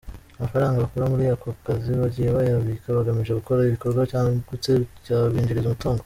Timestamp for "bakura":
0.83-1.11